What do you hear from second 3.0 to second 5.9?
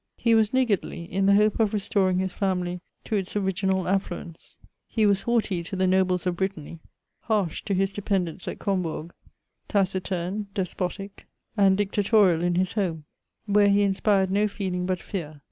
to its ori^nal affluence. He was haughty to the